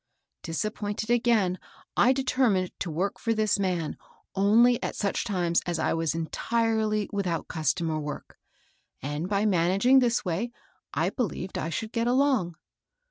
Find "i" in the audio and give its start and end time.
1.95-2.11, 5.77-5.93, 10.91-11.11, 11.55-11.69